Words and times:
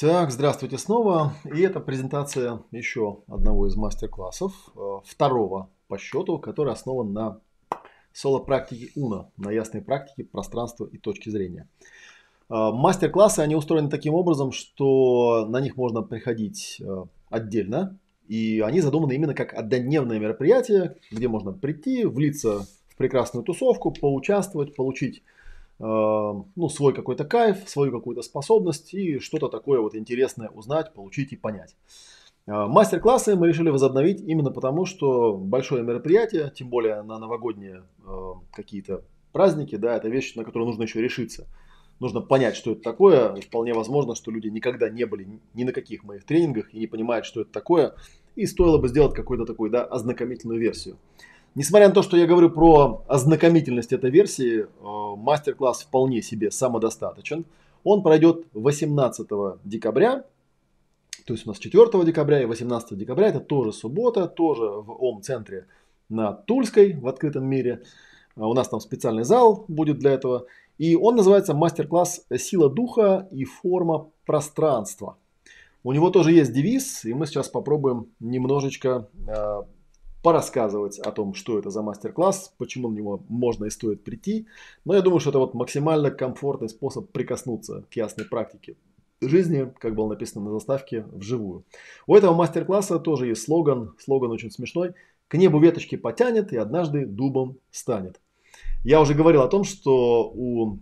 Так, 0.00 0.32
здравствуйте 0.32 0.76
снова. 0.76 1.34
И 1.44 1.60
это 1.60 1.78
презентация 1.78 2.60
еще 2.72 3.20
одного 3.28 3.68
из 3.68 3.76
мастер-классов, 3.76 4.52
э, 4.74 4.80
второго 5.04 5.70
по 5.86 5.98
счету, 5.98 6.40
который 6.40 6.72
основан 6.72 7.12
на 7.12 7.40
соло-практике 8.12 8.90
УНА, 8.96 9.30
на 9.36 9.52
ясной 9.52 9.82
практике 9.82 10.24
пространства 10.24 10.88
и 10.90 10.98
точки 10.98 11.28
зрения. 11.28 11.68
Э, 12.50 12.72
мастер-классы, 12.72 13.38
они 13.38 13.54
устроены 13.54 13.88
таким 13.88 14.14
образом, 14.14 14.50
что 14.50 15.46
на 15.48 15.60
них 15.60 15.76
можно 15.76 16.02
приходить 16.02 16.80
э, 16.80 17.04
отдельно, 17.30 17.96
и 18.26 18.64
они 18.66 18.80
задуманы 18.80 19.12
именно 19.12 19.32
как 19.32 19.54
однодневное 19.54 20.18
мероприятие, 20.18 20.96
где 21.12 21.28
можно 21.28 21.52
прийти, 21.52 22.04
влиться 22.04 22.66
в 22.88 22.96
прекрасную 22.96 23.44
тусовку, 23.44 23.92
поучаствовать, 23.92 24.74
получить 24.74 25.22
ну, 25.78 26.68
свой 26.68 26.94
какой-то 26.94 27.24
кайф, 27.24 27.68
свою 27.68 27.90
какую-то 27.90 28.22
способность 28.22 28.94
и 28.94 29.18
что-то 29.18 29.48
такое 29.48 29.80
вот 29.80 29.94
интересное 29.94 30.48
узнать, 30.48 30.94
получить 30.94 31.32
и 31.32 31.36
понять. 31.36 31.74
Э, 32.46 32.66
мастер-классы 32.66 33.36
мы 33.36 33.48
решили 33.48 33.70
возобновить 33.70 34.20
именно 34.20 34.50
потому, 34.50 34.84
что 34.84 35.34
большое 35.34 35.82
мероприятие, 35.82 36.52
тем 36.54 36.68
более 36.68 37.02
на 37.02 37.18
новогодние 37.18 37.84
э, 38.06 38.32
какие-то 38.52 39.04
праздники, 39.32 39.76
да, 39.76 39.96
это 39.96 40.08
вещь, 40.08 40.34
на 40.34 40.44
которую 40.44 40.68
нужно 40.68 40.82
еще 40.82 41.00
решиться. 41.00 41.46
Нужно 42.00 42.20
понять, 42.20 42.56
что 42.56 42.72
это 42.72 42.82
такое. 42.82 43.34
Вполне 43.36 43.72
возможно, 43.72 44.14
что 44.14 44.30
люди 44.30 44.48
никогда 44.48 44.90
не 44.90 45.06
были 45.06 45.40
ни 45.54 45.64
на 45.64 45.72
каких 45.72 46.02
моих 46.04 46.24
тренингах 46.24 46.74
и 46.74 46.78
не 46.78 46.86
понимают, 46.86 47.24
что 47.24 47.42
это 47.42 47.52
такое. 47.52 47.94
И 48.34 48.46
стоило 48.46 48.78
бы 48.78 48.88
сделать 48.88 49.14
какую-то 49.14 49.46
такую 49.46 49.70
да, 49.70 49.84
ознакомительную 49.84 50.58
версию. 50.60 50.98
Несмотря 51.54 51.88
на 51.88 51.94
то, 51.94 52.02
что 52.02 52.16
я 52.16 52.26
говорю 52.26 52.50
про 52.50 53.04
ознакомительность 53.06 53.92
этой 53.92 54.10
версии, 54.10 54.62
э, 54.62 54.66
мастер-класс 55.16 55.82
вполне 55.82 56.20
себе 56.20 56.50
самодостаточен. 56.50 57.44
Он 57.84 58.02
пройдет 58.02 58.46
18 58.54 59.58
декабря, 59.62 60.24
то 61.26 61.32
есть 61.32 61.46
у 61.46 61.50
нас 61.50 61.58
4 61.58 62.04
декабря 62.04 62.42
и 62.42 62.44
18 62.44 62.98
декабря, 62.98 63.28
это 63.28 63.40
тоже 63.40 63.72
суббота, 63.72 64.26
тоже 64.26 64.64
в 64.64 64.90
ОМ-центре 65.00 65.66
на 66.08 66.32
Тульской 66.32 66.94
в 66.94 67.06
открытом 67.06 67.46
мире. 67.46 67.82
А 68.36 68.48
у 68.48 68.54
нас 68.54 68.68
там 68.68 68.80
специальный 68.80 69.24
зал 69.24 69.64
будет 69.68 69.98
для 69.98 70.10
этого. 70.10 70.46
И 70.76 70.96
он 70.96 71.14
называется 71.14 71.54
мастер-класс 71.54 72.26
«Сила 72.36 72.68
духа 72.68 73.28
и 73.30 73.44
форма 73.44 74.10
пространства». 74.26 75.16
У 75.84 75.92
него 75.92 76.10
тоже 76.10 76.32
есть 76.32 76.52
девиз, 76.52 77.04
и 77.04 77.14
мы 77.14 77.26
сейчас 77.26 77.48
попробуем 77.48 78.08
немножечко 78.18 79.08
э, 79.28 79.62
порассказывать 80.24 80.98
о 80.98 81.12
том, 81.12 81.34
что 81.34 81.58
это 81.58 81.68
за 81.68 81.82
мастер-класс, 81.82 82.54
почему 82.56 82.88
на 82.88 82.96
него 82.96 83.22
можно 83.28 83.66
и 83.66 83.70
стоит 83.70 84.02
прийти. 84.02 84.46
Но 84.86 84.94
я 84.94 85.02
думаю, 85.02 85.20
что 85.20 85.28
это 85.28 85.38
вот 85.38 85.52
максимально 85.52 86.10
комфортный 86.10 86.70
способ 86.70 87.12
прикоснуться 87.12 87.84
к 87.90 87.94
ясной 87.94 88.24
практике 88.24 88.76
жизни, 89.20 89.70
как 89.78 89.94
было 89.94 90.08
написано 90.08 90.46
на 90.46 90.52
заставке, 90.52 91.04
вживую. 91.12 91.64
У 92.06 92.16
этого 92.16 92.34
мастер-класса 92.34 92.98
тоже 93.00 93.26
есть 93.26 93.42
слоган, 93.42 93.94
слоган 93.98 94.30
очень 94.30 94.50
смешной. 94.50 94.94
К 95.28 95.34
небу 95.34 95.60
веточки 95.60 95.96
потянет 95.96 96.54
и 96.54 96.56
однажды 96.56 97.04
дубом 97.04 97.58
станет. 97.70 98.18
Я 98.82 99.02
уже 99.02 99.12
говорил 99.12 99.42
о 99.42 99.48
том, 99.48 99.62
что 99.64 100.30
у 100.34 100.78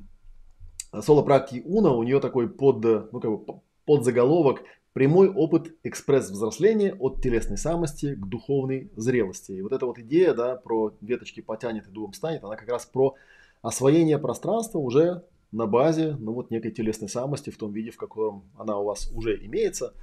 соло-практики 1.00 1.62
Уна, 1.64 1.90
у 1.90 2.04
нее 2.04 2.20
такой 2.20 2.48
под, 2.48 2.84
ну, 3.12 3.20
как 3.20 3.30
бы 3.30 3.60
подзаголовок 3.86 4.62
Прямой 4.92 5.30
опыт 5.30 5.74
экспресс-взросления 5.84 6.94
от 6.94 7.22
телесной 7.22 7.56
самости 7.56 8.14
к 8.14 8.26
духовной 8.26 8.90
зрелости. 8.94 9.52
И 9.52 9.62
вот 9.62 9.72
эта 9.72 9.86
вот 9.86 9.98
идея 9.98 10.34
да, 10.34 10.56
про 10.56 10.94
веточки 11.00 11.40
потянет 11.40 11.86
и 11.86 11.90
дубом 11.90 12.12
станет, 12.12 12.44
она 12.44 12.56
как 12.56 12.68
раз 12.68 12.84
про 12.84 13.14
освоение 13.62 14.18
пространства 14.18 14.78
уже 14.78 15.24
на 15.50 15.66
базе 15.66 16.16
ну, 16.18 16.32
вот 16.32 16.50
некой 16.50 16.72
телесной 16.72 17.08
самости 17.08 17.48
в 17.48 17.56
том 17.56 17.72
виде, 17.72 17.90
в 17.90 17.96
котором 17.96 18.44
она 18.56 18.78
у 18.78 18.84
вас 18.84 19.10
уже 19.14 19.36
имеется. 19.46 19.94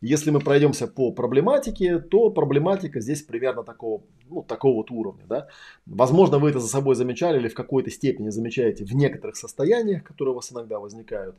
Если 0.00 0.30
мы 0.30 0.40
пройдемся 0.40 0.88
по 0.88 1.12
проблематике, 1.12 2.00
то 2.00 2.30
проблематика 2.30 3.00
здесь 3.00 3.22
примерно 3.22 3.62
такого, 3.62 4.02
ну, 4.28 4.42
такого 4.42 4.76
вот 4.76 4.90
уровня. 4.90 5.24
Да? 5.28 5.48
Возможно, 5.86 6.38
вы 6.38 6.50
это 6.50 6.58
за 6.58 6.66
собой 6.66 6.96
замечали 6.96 7.38
или 7.38 7.46
в 7.46 7.54
какой-то 7.54 7.90
степени 7.90 8.30
замечаете 8.30 8.84
в 8.84 8.92
некоторых 8.92 9.36
состояниях, 9.36 10.02
которые 10.02 10.32
у 10.32 10.36
вас 10.36 10.50
иногда 10.50 10.80
возникают. 10.80 11.36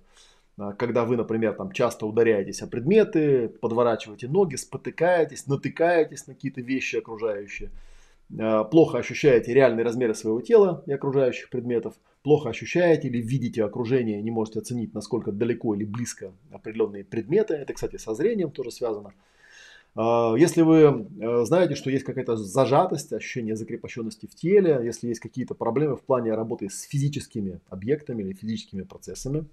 А, 0.58 0.74
когда 0.74 1.06
вы, 1.06 1.18
например, 1.18 1.53
там 1.53 1.72
часто 1.72 2.06
ударяетесь 2.06 2.62
о 2.62 2.68
предметы, 2.68 3.50
подворачиваете 3.50 4.28
ноги, 4.28 4.56
спотыкаетесь, 4.56 5.47
натыкаетесь 5.47 6.28
на 6.28 6.36
какие-то 6.36 6.62
вещи 6.62 6.97
окружающие, 6.97 7.72
а, 8.40 8.63
плохо 8.63 9.00
ощущаете 9.00 9.53
реальные 9.53 9.84
размеры 9.84 10.13
своего 10.13 10.42
тела 10.42 10.84
и 10.86 10.92
окружающих 10.92 11.50
предметов, 11.50 11.96
плохо 12.22 12.50
ощущаете 12.50 13.08
или 13.08 13.18
видите 13.18 13.63
окружение, 13.63 14.22
не 14.22 14.31
можете 14.31 14.59
оценить, 14.59 14.94
насколько 14.94 15.31
далеко 15.31 15.74
или 15.75 15.86
близко 15.86 16.31
определенные 16.52 17.03
предметы. 17.03 17.56
Это, 17.56 17.74
кстати, 17.74 17.97
со 17.97 18.13
зрением 18.13 18.52
тоже 18.52 18.69
связано. 18.72 19.13
А, 19.96 20.36
если 20.38 20.62
вы 20.62 21.08
знаете, 21.46 21.74
что 21.74 21.90
есть 21.90 22.06
какая-то 22.06 22.36
зажатость, 22.36 23.12
ощущение 23.12 23.56
закрепощенности 23.56 24.28
в 24.28 24.36
теле, 24.36 24.81
если 24.84 25.08
есть 25.08 25.19
какие-то 25.19 25.56
проблемы 25.56 25.96
в 25.96 26.03
плане 26.03 26.36
работы 26.36 26.69
с 26.69 26.84
физическими 26.84 27.59
объектами 27.69 28.22
или 28.22 28.34
физическими 28.34 28.84
процессами, 28.84 29.46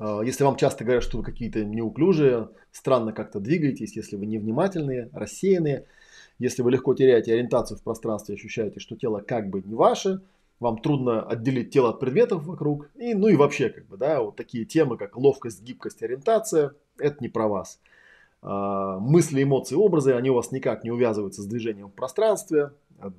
если 0.00 0.44
вам 0.44 0.56
часто 0.56 0.84
говорят, 0.84 1.02
что 1.02 1.18
вы 1.18 1.24
какие-то 1.24 1.64
неуклюжие, 1.64 2.48
странно 2.70 3.12
как-то 3.12 3.40
двигаетесь, 3.40 3.96
если 3.96 4.16
вы 4.16 4.26
невнимательные, 4.26 5.10
рассеянные, 5.12 5.86
если 6.38 6.62
вы 6.62 6.70
легко 6.70 6.94
теряете 6.94 7.32
ориентацию 7.32 7.78
в 7.78 7.82
пространстве, 7.82 8.36
ощущаете, 8.36 8.78
что 8.80 8.96
тело 8.96 9.20
как 9.20 9.50
бы 9.50 9.60
не 9.60 9.74
ваше, 9.74 10.20
вам 10.60 10.78
трудно 10.78 11.22
отделить 11.22 11.70
тело 11.70 11.90
от 11.90 12.00
предметов 12.00 12.44
вокруг, 12.44 12.90
и, 12.96 13.14
ну 13.14 13.28
и 13.28 13.36
вообще, 13.36 13.70
как 13.70 13.86
бы, 13.86 13.96
да, 13.96 14.22
вот 14.22 14.36
такие 14.36 14.64
темы, 14.64 14.96
как 14.96 15.16
ловкость, 15.16 15.62
гибкость, 15.62 16.02
ориентация, 16.02 16.72
это 16.98 17.16
не 17.20 17.28
про 17.28 17.48
вас. 17.48 17.80
А, 18.40 18.98
мысли, 18.98 19.42
эмоции, 19.42 19.74
образы, 19.74 20.12
они 20.12 20.30
у 20.30 20.34
вас 20.34 20.52
никак 20.52 20.84
не 20.84 20.90
увязываются 20.90 21.42
с 21.42 21.46
движением 21.46 21.88
в 21.88 21.94
пространстве, 21.94 22.72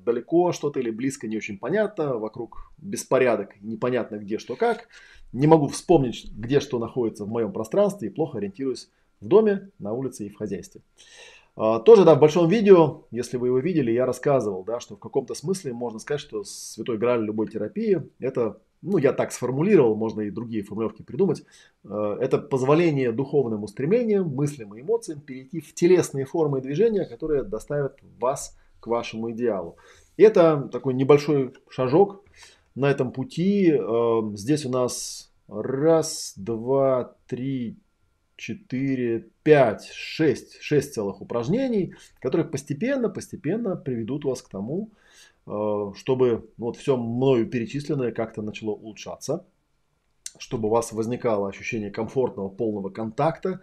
далеко 0.04 0.52
что-то 0.52 0.80
или 0.80 0.90
близко 0.90 1.26
не 1.26 1.36
очень 1.36 1.58
понятно, 1.58 2.16
вокруг 2.16 2.72
беспорядок, 2.78 3.60
непонятно 3.60 4.16
где 4.16 4.38
что 4.38 4.56
как. 4.56 4.88
Не 5.32 5.46
могу 5.46 5.68
вспомнить, 5.68 6.30
где 6.32 6.60
что 6.60 6.78
находится 6.78 7.24
в 7.24 7.28
моем 7.28 7.52
пространстве 7.52 8.08
и 8.08 8.12
плохо 8.12 8.38
ориентируюсь 8.38 8.90
в 9.20 9.28
доме, 9.28 9.70
на 9.78 9.92
улице 9.92 10.26
и 10.26 10.28
в 10.28 10.36
хозяйстве. 10.36 10.80
А, 11.56 11.78
тоже, 11.78 12.04
да, 12.04 12.14
в 12.14 12.20
большом 12.20 12.48
видео, 12.48 13.02
если 13.10 13.36
вы 13.36 13.48
его 13.48 13.58
видели, 13.58 13.90
я 13.92 14.06
рассказывал, 14.06 14.64
да, 14.64 14.80
что 14.80 14.96
в 14.96 14.98
каком-то 14.98 15.34
смысле 15.34 15.72
можно 15.72 15.98
сказать, 15.98 16.20
что 16.20 16.42
святой 16.44 16.98
граль 16.98 17.22
любой 17.22 17.48
терапии– 17.48 18.02
это, 18.18 18.58
ну, 18.82 18.98
я 18.98 19.12
так 19.12 19.32
сформулировал, 19.32 19.94
можно 19.94 20.22
и 20.22 20.30
другие 20.30 20.62
формулировки 20.62 21.02
придумать, 21.02 21.44
а, 21.84 22.16
это 22.18 22.38
позволение 22.38 23.12
духовным 23.12 23.64
устремлениям, 23.64 24.28
мыслям 24.28 24.74
и 24.74 24.80
эмоциям 24.80 25.20
перейти 25.20 25.60
в 25.60 25.74
телесные 25.74 26.24
формы 26.24 26.58
и 26.58 26.62
движения, 26.62 27.04
которые 27.04 27.42
доставят 27.42 27.98
вас 28.18 28.56
к 28.80 28.86
вашему 28.86 29.30
идеалу. 29.32 29.76
И 30.16 30.22
это 30.22 30.68
такой 30.72 30.94
небольшой 30.94 31.52
шажок 31.68 32.24
на 32.74 32.90
этом 32.90 33.12
пути. 33.12 33.70
Эм, 33.70 34.36
здесь 34.36 34.64
у 34.64 34.70
нас 34.70 35.32
раз, 35.48 36.34
два, 36.36 37.16
три, 37.26 37.76
четыре, 38.40 39.28
пять, 39.42 39.84
шесть, 39.92 40.60
шесть 40.60 40.94
целых 40.94 41.20
упражнений, 41.20 41.94
которые 42.20 42.46
постепенно, 42.46 43.10
постепенно 43.10 43.76
приведут 43.76 44.24
вас 44.24 44.42
к 44.42 44.48
тому, 44.48 44.90
э, 45.46 45.92
чтобы 45.94 46.50
вот 46.56 46.76
все 46.76 46.96
мною 46.96 47.46
перечисленное 47.46 48.12
как-то 48.12 48.40
начало 48.42 48.70
улучшаться, 48.70 49.44
чтобы 50.38 50.68
у 50.68 50.70
вас 50.70 50.92
возникало 50.92 51.48
ощущение 51.48 51.90
комфортного, 51.90 52.48
полного 52.48 52.88
контакта 52.88 53.60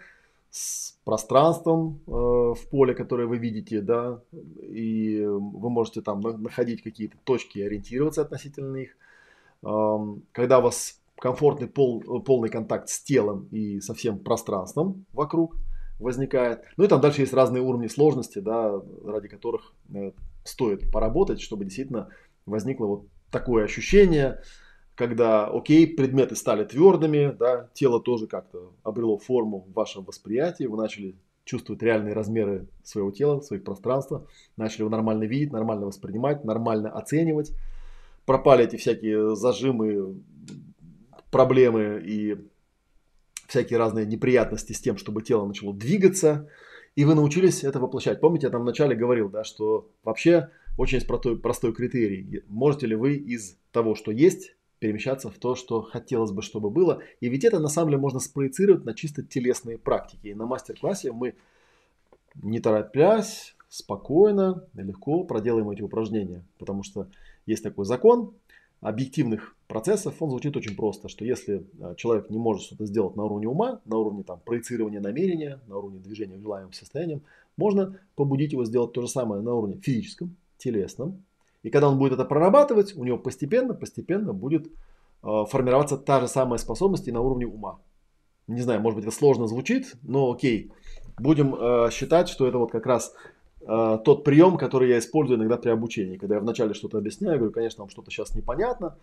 с 0.52 0.96
пространством 1.04 2.00
э, 2.06 2.12
в 2.12 2.70
поле, 2.70 2.94
которое 2.94 3.26
вы 3.26 3.40
видите, 3.40 3.82
да, 3.82 4.22
и 4.32 5.26
вы 5.26 5.70
можете 5.72 6.02
там 6.02 6.22
находить 6.22 6.84
какие-то 6.84 7.18
точки 7.24 7.58
и 7.58 7.64
ориентироваться 7.64 8.22
относительно 8.22 8.76
них. 8.78 8.96
Э, 9.64 9.98
когда 10.34 10.62
вас 10.62 11.02
комфортный 11.20 11.68
пол, 11.68 12.02
полный 12.24 12.50
контакт 12.50 12.90
с 12.90 13.02
телом 13.02 13.48
и 13.52 13.80
со 13.80 13.94
всем 13.94 14.20
пространством 14.20 15.06
вокруг 15.14 15.56
возникает. 16.00 16.64
Ну 16.78 16.84
и 16.84 16.88
там 16.88 17.02
дальше 17.02 17.22
есть 17.22 17.34
разные 17.34 17.64
уровни 17.64 17.88
сложности, 17.88 18.40
да, 18.40 18.80
ради 19.04 19.28
которых 19.28 19.74
э, 19.94 20.12
стоит 20.44 20.92
поработать, 20.92 21.42
чтобы 21.42 21.66
действительно 21.66 22.10
возникло 22.46 22.86
вот 22.86 23.08
такое 23.32 23.66
ощущение, 23.66 24.42
когда, 24.96 25.46
окей, 25.48 25.88
предметы 25.88 26.36
стали 26.36 26.64
твердыми, 26.64 27.36
да, 27.38 27.70
тело 27.74 28.02
тоже 28.02 28.28
как-то 28.28 28.74
обрело 28.84 29.18
форму 29.18 29.66
в 29.68 29.74
вашем 29.74 30.04
восприятии, 30.04 30.66
вы 30.66 30.78
начали 30.78 31.16
чувствовать 31.46 31.82
реальные 31.82 32.14
размеры 32.14 32.68
своего 32.84 33.12
тела, 33.12 33.40
своих 33.40 33.64
пространства, 33.64 34.28
начали 34.58 34.82
его 34.82 34.90
нормально 34.90 35.24
видеть, 35.24 35.54
нормально 35.54 35.86
воспринимать, 35.86 36.44
нормально 36.44 36.90
оценивать, 36.92 37.54
пропали 38.26 38.66
эти 38.66 38.76
всякие 38.76 39.36
зажимы, 39.36 40.20
проблемы 41.32 42.02
и 42.04 42.38
всякие 43.48 43.80
разные 43.80 44.06
неприятности 44.06 44.74
с 44.74 44.82
тем, 44.82 44.98
чтобы 44.98 45.22
тело 45.22 45.46
начало 45.46 45.74
двигаться, 45.74 46.50
и 46.96 47.06
вы 47.06 47.16
научились 47.16 47.64
это 47.64 47.80
воплощать. 47.80 48.20
Помните, 48.20 48.48
я 48.48 48.52
там 48.52 48.62
вначале 48.64 48.96
говорил, 48.96 49.30
да, 49.30 49.44
что 49.44 49.90
вообще 50.04 50.50
очень 50.78 51.00
простой, 51.06 51.38
простой 51.38 51.74
критерий. 51.74 52.44
Можете 52.48 52.88
ли 52.88 52.96
вы 52.96 53.16
из 53.16 53.58
того, 53.72 53.96
что 53.96 54.12
есть, 54.12 54.56
перемещаться 54.80 55.30
в 55.30 55.38
то, 55.38 55.56
что 55.56 55.82
хотелось 55.82 56.32
бы, 56.32 56.42
чтобы 56.42 56.70
было. 56.70 57.02
И 57.20 57.30
ведь 57.30 57.44
это 57.44 57.60
на 57.60 57.68
самом 57.68 57.90
деле 57.90 58.02
можно 58.02 58.20
спроецировать 58.20 58.86
на 58.86 58.94
чисто 58.94 59.24
телесные 59.24 59.78
практики. 59.78 60.28
И 60.28 60.36
на 60.36 60.46
мастер-классе 60.46 61.12
мы, 61.12 61.36
не 62.36 62.60
торопясь, 62.60 63.56
спокойно, 63.70 64.64
легко 64.76 65.24
проделаем 65.24 65.70
эти 65.70 65.82
упражнения. 65.82 66.44
Потому 66.60 66.84
что 66.84 67.08
есть 67.46 67.64
такой 67.64 67.86
закон 67.86 68.34
объективных 68.82 69.56
процессов, 69.68 70.16
он 70.22 70.30
звучит 70.30 70.56
очень 70.56 70.76
просто, 70.76 71.10
что 71.10 71.26
если 71.26 71.66
э, 71.80 71.96
человек 71.96 72.30
не 72.30 72.38
может 72.38 72.64
что-то 72.64 72.86
сделать 72.86 73.16
на 73.16 73.26
уровне 73.26 73.48
ума, 73.48 73.82
на 73.86 73.98
уровне 73.98 74.24
там, 74.24 74.40
проецирования 74.44 75.02
намерения, 75.02 75.60
на 75.68 75.78
уровне 75.78 76.00
движения 76.00 76.40
желаемым 76.40 76.74
состояниям, 76.74 77.22
можно 77.58 78.00
побудить 78.16 78.54
его 78.54 78.66
сделать 78.66 78.94
то 78.94 79.02
же 79.02 79.08
самое 79.08 79.42
на 79.42 79.54
уровне 79.54 79.80
физическом, 79.82 80.36
телесном. 80.58 81.24
И 81.64 81.70
когда 81.70 81.90
он 81.90 81.98
будет 81.98 82.14
это 82.14 82.24
прорабатывать, 82.24 82.96
у 82.96 83.04
него 83.04 83.18
постепенно, 83.18 83.74
постепенно 83.74 84.34
будет 84.34 84.68
э, 84.68 85.46
формироваться 85.50 85.98
та 85.98 86.22
же 86.22 86.28
самая 86.28 86.60
способность 86.60 87.08
и 87.08 87.12
на 87.12 87.22
уровне 87.22 87.46
ума. 87.46 87.80
Не 88.48 88.62
знаю, 88.62 88.80
может 88.80 88.98
быть 88.98 89.06
это 89.06 89.16
сложно 89.16 89.48
звучит, 89.48 89.96
но 90.04 90.32
окей. 90.32 90.72
Будем 91.20 91.56
э, 91.56 91.90
считать, 91.92 92.30
что 92.30 92.48
это 92.48 92.58
вот 92.58 92.72
как 92.72 92.86
раз 92.86 93.14
э, 93.62 93.98
тот 94.06 94.24
прием, 94.24 94.58
который 94.58 94.90
я 94.90 95.00
использую 95.00 95.38
иногда 95.38 95.58
при 95.58 95.70
обучении. 95.70 96.18
Когда 96.18 96.36
я 96.36 96.42
вначале 96.42 96.74
что-то 96.74 97.00
объясняю, 97.00 97.38
говорю, 97.38 97.52
конечно, 97.52 97.84
вам 97.84 97.90
что-то 97.90 98.12
сейчас 98.12 98.34
непонятно. 98.36 98.96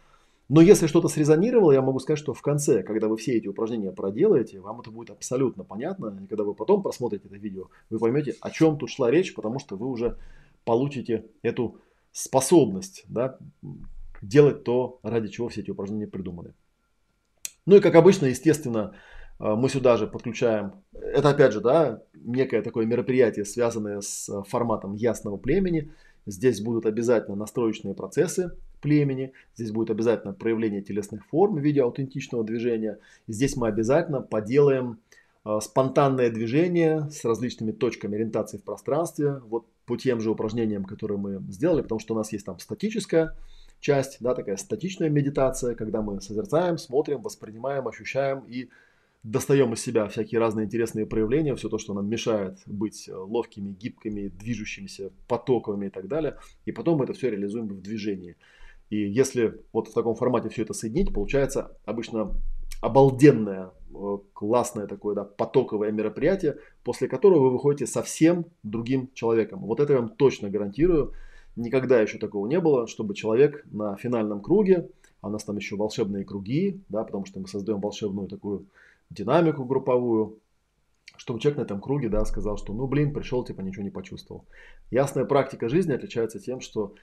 Но 0.49 0.61
если 0.61 0.87
что-то 0.87 1.09
срезонировало, 1.09 1.73
я 1.73 1.81
могу 1.81 1.99
сказать, 2.01 2.19
что 2.19 2.35
в 2.35 2.43
конце, 2.43 2.83
когда 2.83 3.09
вы 3.09 3.17
все 3.17 3.33
эти 3.33 3.49
упражнения 3.49 3.93
проделаете, 3.93 4.61
вам 4.61 4.81
это 4.81 4.91
будет 4.91 5.11
абсолютно 5.11 5.65
понятно. 5.65 6.19
И 6.23 6.27
когда 6.27 6.45
вы 6.45 6.55
потом 6.55 6.83
просмотрите 6.83 7.29
это 7.29 7.37
видео, 7.37 7.69
вы 7.89 7.99
поймете, 7.99 8.37
о 8.41 8.51
чем 8.51 8.77
тут 8.77 8.91
шла 8.91 9.11
речь, 9.11 9.35
потому 9.35 9.59
что 9.59 9.77
вы 9.77 9.87
уже 9.87 10.19
получите 10.65 11.27
эту 11.43 11.81
способность 12.13 13.05
да, 13.09 13.39
делать 14.21 14.65
то, 14.65 15.01
ради 15.03 15.29
чего 15.29 15.49
все 15.49 15.63
эти 15.63 15.71
упражнения 15.71 16.07
придуманы. 16.07 16.55
Ну 17.67 17.77
и 17.77 17.81
как 17.81 17.95
обычно, 17.95 18.27
естественно, 18.27 18.95
э, 19.41 19.55
мы 19.55 19.71
сюда 19.71 19.97
же 19.97 20.07
подключаем, 20.07 20.85
это 20.93 21.31
опять 21.31 21.53
же, 21.53 21.61
да, 21.61 22.03
некое 22.15 22.61
такое 22.63 22.85
мероприятие, 22.85 23.47
связанное 23.47 24.01
с 24.01 24.31
форматом 24.45 24.95
ясного 24.95 25.39
племени. 25.39 25.91
Здесь 26.27 26.61
будут 26.61 26.87
обязательно 26.87 27.37
настроечные 27.37 27.95
процессы, 27.95 28.53
племени. 28.81 29.33
Здесь 29.57 29.73
будет 29.73 29.91
обязательно 29.91 30.33
проявление 30.33 30.83
телесных 30.83 31.25
форм 31.27 31.57
в 31.57 31.59
виде 31.59 31.83
аутентичного 31.83 32.45
движения. 32.45 32.99
Здесь 33.27 33.57
мы 33.57 33.69
обязательно 33.69 34.21
поделаем 34.21 34.99
э, 35.45 35.59
спонтанное 35.63 36.31
движение 36.31 37.09
с 37.11 37.25
различными 37.25 37.73
точками 37.73 38.17
ориентации 38.17 38.59
в 38.59 38.63
пространстве. 38.63 39.41
Вот 39.49 39.67
по 39.87 39.97
тем 39.97 40.21
же 40.21 40.31
упражнениям, 40.31 40.85
которые 40.85 41.19
мы 41.19 41.43
сделали, 41.51 41.83
потому 41.83 41.99
что 41.99 42.15
у 42.15 42.17
нас 42.17 42.33
есть 42.33 42.47
там 42.47 42.59
статическая 42.59 43.37
часть, 43.81 44.17
да, 44.21 44.35
такая 44.35 44.57
статичная 44.57 45.11
медитация, 45.11 45.75
когда 45.75 46.01
мы 46.01 46.21
созерцаем, 46.21 46.79
смотрим, 46.79 47.21
воспринимаем, 47.21 47.87
ощущаем 47.87 48.45
и 48.49 48.71
достаем 49.25 49.73
из 49.73 49.81
себя 49.81 50.07
всякие 50.09 50.39
разные 50.39 50.67
интересные 50.67 51.07
проявления, 51.07 51.57
все 51.57 51.69
то, 51.69 51.79
что 51.79 51.95
нам 51.95 52.09
мешает 52.09 52.59
быть 52.67 53.09
э, 53.09 53.15
ловкими, 53.15 53.73
гибкими, 53.73 54.29
движущимися, 54.29 55.11
потоковыми 55.27 55.87
и 55.87 55.91
так 55.91 56.09
далее. 56.09 56.37
И 56.67 56.73
потом 56.73 56.99
мы 56.99 57.05
это 57.05 57.15
все 57.15 57.31
реализуем 57.31 57.67
в 57.67 57.81
движении. 57.81 58.37
И 58.91 58.99
если 58.99 59.63
вот 59.73 59.89
в 59.89 59.95
таком 59.95 60.15
формате 60.15 60.51
все 60.51 60.63
это 60.63 60.75
соединить, 60.75 61.13
получается 61.13 61.77
обычно 61.87 62.33
обалденное, 62.83 63.71
э, 63.95 64.19
классное 64.35 64.87
такое 64.87 65.15
да, 65.15 65.25
потоковое 65.25 65.91
мероприятие, 65.91 66.59
после 66.85 67.09
которого 67.09 67.45
вы 67.45 67.53
выходите 67.53 67.87
совсем 67.87 68.45
другим 68.63 69.11
человеком. 69.15 69.61
Вот 69.61 69.81
это 69.81 69.95
я 69.95 70.01
вам 70.01 70.11
точно 70.11 70.51
гарантирую. 70.51 71.15
Никогда 71.57 71.99
еще 71.99 72.19
такого 72.19 72.47
не 72.47 72.61
было, 72.61 72.87
чтобы 72.87 73.15
человек 73.15 73.65
на 73.73 73.97
финальном 73.97 74.43
круге, 74.43 74.91
а 75.23 75.29
у 75.29 75.31
нас 75.31 75.45
там 75.45 75.57
еще 75.57 75.77
волшебные 75.77 76.27
круги, 76.27 76.83
да, 76.91 77.05
потому 77.05 77.25
что 77.25 77.41
мы 77.41 77.47
создаем 77.47 77.81
волшебную 77.81 78.29
такую 78.29 78.67
динамику 79.15 79.65
групповую, 79.65 80.41
чтобы 81.17 81.41
человек 81.41 81.59
на 81.59 81.63
этом 81.63 81.81
круге 81.81 82.09
да, 82.09 82.25
сказал, 82.25 82.57
что 82.57 82.73
ну 82.73 82.87
блин, 82.87 83.15
пришел, 83.15 83.45
типа 83.45 83.61
ничего 83.61 83.85
не 83.85 83.91
почувствовал. 83.91 84.45
Ясная 84.91 85.25
практика 85.25 85.69
жизни 85.69 85.93
отличается 85.93 86.41
тем, 86.41 86.61
что 86.61 86.95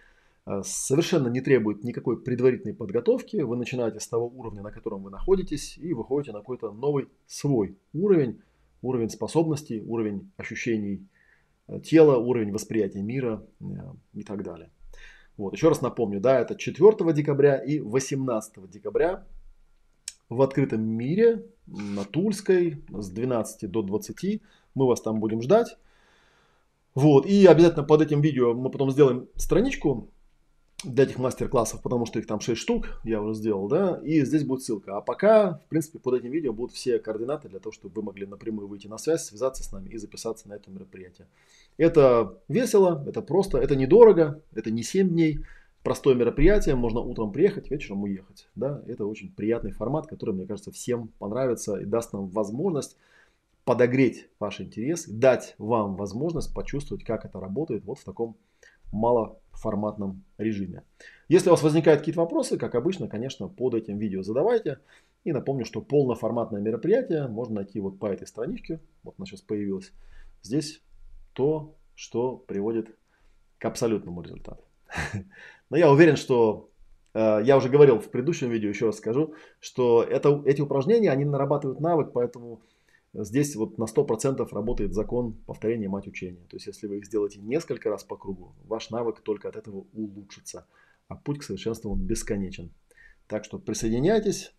Э, 0.45 0.61
совершенно 0.63 1.27
не 1.27 1.41
требует 1.41 1.83
никакой 1.83 2.21
предварительной 2.21 2.73
подготовки. 2.73 3.37
Вы 3.37 3.57
начинаете 3.57 3.99
с 3.99 4.07
того 4.07 4.27
уровня, 4.27 4.61
на 4.61 4.71
котором 4.71 5.03
вы 5.03 5.11
находитесь, 5.11 5.77
и 5.77 5.93
выходите 5.93 6.31
на 6.31 6.39
какой-то 6.39 6.71
новый 6.71 7.09
свой 7.27 7.77
уровень, 7.93 8.41
уровень 8.81 9.09
способностей, 9.09 9.81
уровень 9.81 10.31
ощущений 10.37 11.05
э, 11.67 11.79
тела, 11.81 12.17
уровень 12.17 12.51
восприятия 12.51 13.03
мира 13.03 13.45
э, 13.59 13.65
и 14.13 14.23
так 14.23 14.43
далее. 14.43 14.71
Вот, 15.37 15.53
еще 15.53 15.69
раз 15.69 15.81
напомню, 15.81 16.19
да, 16.19 16.39
это 16.39 16.55
4 16.55 17.13
декабря 17.13 17.57
и 17.57 17.79
18 17.79 18.69
декабря 18.69 19.25
в 20.31 20.41
открытом 20.41 20.81
мире 20.81 21.45
на 21.67 22.05
Тульской 22.05 22.81
с 22.89 23.09
12 23.09 23.69
до 23.69 23.81
20. 23.81 24.41
Мы 24.73 24.87
вас 24.87 25.01
там 25.01 25.19
будем 25.19 25.41
ждать. 25.41 25.77
Вот, 26.95 27.25
и 27.25 27.45
обязательно 27.45 27.83
под 27.83 28.01
этим 28.01 28.21
видео 28.21 28.53
мы 28.53 28.69
потом 28.69 28.91
сделаем 28.91 29.27
страничку 29.35 30.09
для 30.83 31.03
этих 31.03 31.19
мастер-классов, 31.19 31.81
потому 31.81 32.05
что 32.05 32.17
их 32.17 32.25
там 32.25 32.39
6 32.39 32.59
штук, 32.59 33.01
я 33.03 33.21
уже 33.21 33.35
сделал, 33.35 33.67
да, 33.67 33.99
и 34.03 34.25
здесь 34.25 34.43
будет 34.43 34.63
ссылка. 34.63 34.97
А 34.97 35.01
пока, 35.01 35.59
в 35.65 35.69
принципе, 35.69 35.99
под 35.99 36.15
этим 36.15 36.31
видео 36.31 36.53
будут 36.53 36.75
все 36.75 36.97
координаты 36.97 37.49
для 37.49 37.59
того, 37.59 37.71
чтобы 37.71 37.95
вы 37.95 38.03
могли 38.03 38.25
напрямую 38.25 38.67
выйти 38.67 38.87
на 38.87 38.97
связь, 38.97 39.25
связаться 39.25 39.63
с 39.63 39.71
нами 39.71 39.89
и 39.89 39.97
записаться 39.97 40.49
на 40.49 40.53
это 40.53 40.71
мероприятие. 40.71 41.27
Это 41.77 42.37
весело, 42.47 43.03
это 43.05 43.21
просто, 43.21 43.57
это 43.57 43.75
недорого, 43.75 44.41
это 44.53 44.71
не 44.71 44.83
7 44.83 45.09
дней, 45.09 45.39
простое 45.83 46.15
мероприятие, 46.15 46.75
можно 46.75 46.99
утром 46.99 47.31
приехать, 47.31 47.71
вечером 47.71 48.03
уехать, 48.03 48.49
да, 48.55 48.81
это 48.87 49.05
очень 49.05 49.33
приятный 49.33 49.71
формат, 49.71 50.07
который, 50.07 50.35
мне 50.35 50.45
кажется, 50.45 50.71
всем 50.71 51.09
понравится 51.19 51.77
и 51.77 51.85
даст 51.85 52.13
нам 52.13 52.27
возможность 52.27 52.97
подогреть 53.63 54.27
ваш 54.39 54.61
интерес, 54.61 55.07
дать 55.07 55.55
вам 55.57 55.95
возможность 55.95 56.53
почувствовать, 56.53 57.03
как 57.03 57.25
это 57.25 57.39
работает 57.39 57.85
вот 57.85 57.99
в 57.99 58.03
таком 58.03 58.35
малоформатном 58.91 60.23
режиме. 60.37 60.83
Если 61.29 61.49
у 61.49 61.51
вас 61.51 61.63
возникают 61.63 62.01
какие-то 62.01 62.21
вопросы, 62.21 62.57
как 62.57 62.75
обычно, 62.75 63.07
конечно, 63.07 63.47
под 63.47 63.73
этим 63.73 63.97
видео 63.97 64.23
задавайте. 64.23 64.79
И 65.23 65.31
напомню, 65.31 65.65
что 65.65 65.81
полноформатное 65.81 66.59
мероприятие 66.59 67.27
можно 67.27 67.55
найти 67.55 67.79
вот 67.79 67.99
по 67.99 68.07
этой 68.07 68.27
страничке. 68.27 68.81
Вот 69.03 69.15
она 69.17 69.25
сейчас 69.25 69.41
появилась. 69.41 69.93
Здесь 70.41 70.81
то, 71.33 71.75
что 71.95 72.37
приводит 72.37 72.95
к 73.59 73.65
абсолютному 73.65 74.23
результату. 74.23 74.63
Но 75.71 75.77
я 75.77 75.89
уверен, 75.89 76.17
что 76.17 76.69
э, 77.13 77.41
я 77.43 77.57
уже 77.57 77.69
говорил 77.69 77.97
в 77.99 78.11
предыдущем 78.11 78.49
видео, 78.51 78.69
еще 78.69 78.87
раз 78.87 78.97
скажу, 78.97 79.33
что 79.59 80.03
это, 80.03 80.43
эти 80.45 80.61
упражнения, 80.61 81.09
они 81.09 81.25
нарабатывают 81.25 81.79
навык, 81.79 82.11
поэтому 82.13 82.61
Здесь 83.13 83.57
вот 83.57 83.77
на 83.77 83.83
100% 83.83 84.47
работает 84.53 84.93
закон 84.93 85.33
повторения 85.33 85.89
мать 85.89 86.07
учения. 86.07 86.45
То 86.47 86.55
есть 86.55 86.67
если 86.67 86.87
вы 86.87 86.99
их 86.99 87.05
сделаете 87.05 87.41
несколько 87.41 87.89
раз 87.89 88.05
по 88.05 88.15
кругу, 88.15 88.55
ваш 88.63 88.89
навык 88.89 89.19
только 89.19 89.49
от 89.49 89.57
этого 89.57 89.85
улучшится. 89.91 90.65
А 91.09 91.17
путь 91.17 91.39
к 91.39 91.43
совершенству 91.43 91.91
он 91.91 91.99
бесконечен. 91.99 92.71
Так 93.27 93.43
что 93.43 93.59
присоединяйтесь. 93.59 94.53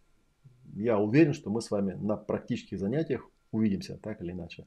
Я 0.74 0.98
уверен, 0.98 1.32
что 1.32 1.50
мы 1.50 1.62
с 1.62 1.70
вами 1.70 1.94
на 1.94 2.18
практических 2.18 2.78
занятиях 2.78 3.26
увидимся 3.52 3.98
так 4.02 4.20
или 4.20 4.32
иначе. 4.32 4.66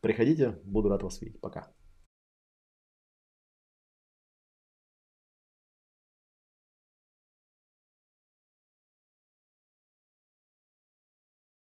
Приходите, 0.00 0.58
буду 0.64 0.88
рад 0.88 1.04
вас 1.04 1.20
видеть. 1.20 1.40
Пока. 1.40 1.70